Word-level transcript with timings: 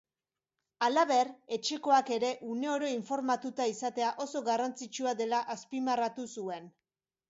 Halaber, 0.85 1.29
etxekoak 1.57 2.09
ere 2.17 2.33
une 2.55 2.71
oro 2.77 2.91
informatuta 2.95 3.71
izatea 3.75 4.11
oso 4.29 4.45
garrantzitsua 4.53 5.19
dela 5.25 5.47
azpimarratu 5.59 6.31
zuen. 6.37 6.73